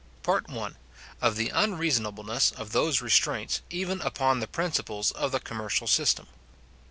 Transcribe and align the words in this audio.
Part 0.23 0.47
I—Of 0.49 1.35
the 1.35 1.49
Unreasonableness 1.49 2.49
of 2.53 2.71
those 2.71 3.03
Restraints, 3.03 3.61
even 3.69 4.01
upon 4.01 4.39
the 4.39 4.47
Principles 4.47 5.11
of 5.11 5.31
the 5.31 5.39
Commercial 5.39 5.85
System. 5.85 6.25